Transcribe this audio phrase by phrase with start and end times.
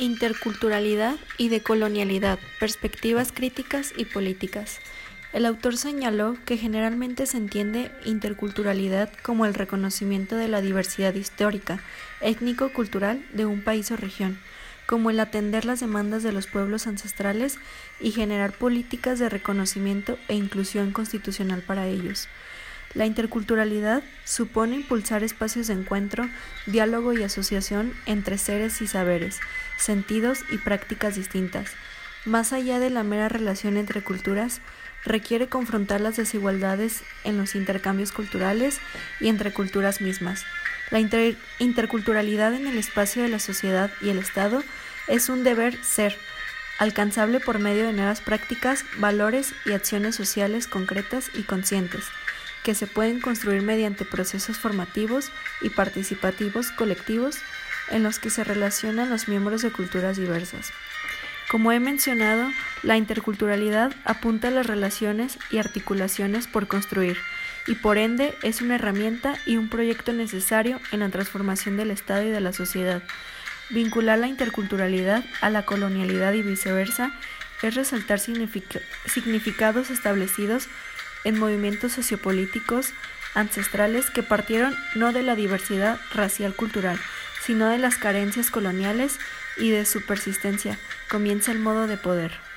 [0.00, 4.78] Interculturalidad y decolonialidad, perspectivas críticas y políticas.
[5.34, 11.82] El autor señaló que generalmente se entiende interculturalidad como el reconocimiento de la diversidad histórica,
[12.22, 14.38] étnico-cultural de un país o región,
[14.86, 17.58] como el atender las demandas de los pueblos ancestrales
[18.00, 22.26] y generar políticas de reconocimiento e inclusión constitucional para ellos.
[22.92, 26.28] La interculturalidad supone impulsar espacios de encuentro,
[26.66, 29.38] diálogo y asociación entre seres y saberes,
[29.78, 31.70] sentidos y prácticas distintas.
[32.24, 34.60] Más allá de la mera relación entre culturas,
[35.04, 38.80] requiere confrontar las desigualdades en los intercambios culturales
[39.20, 40.44] y entre culturas mismas.
[40.90, 40.98] La
[41.60, 44.64] interculturalidad en el espacio de la sociedad y el Estado
[45.06, 46.16] es un deber ser,
[46.80, 52.04] alcanzable por medio de nuevas prácticas, valores y acciones sociales concretas y conscientes
[52.64, 55.30] que se pueden construir mediante procesos formativos
[55.62, 57.38] y participativos colectivos
[57.90, 60.72] en los que se relacionan los miembros de culturas diversas.
[61.50, 62.48] Como he mencionado,
[62.84, 67.16] la interculturalidad apunta a las relaciones y articulaciones por construir,
[67.66, 72.22] y por ende es una herramienta y un proyecto necesario en la transformación del Estado
[72.22, 73.02] y de la sociedad.
[73.70, 77.12] Vincular la interculturalidad a la colonialidad y viceversa
[77.62, 80.68] es resaltar significados establecidos
[81.24, 82.92] en movimientos sociopolíticos
[83.34, 86.98] ancestrales que partieron no de la diversidad racial cultural,
[87.42, 89.18] sino de las carencias coloniales
[89.56, 92.49] y de su persistencia, comienza el modo de poder.